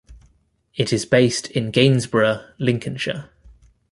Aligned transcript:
It 0.73 0.91
is 0.91 1.05
based 1.05 1.51
in 1.51 1.69
Gainsborough, 1.69 2.43
Lincolnshire. 2.57 3.29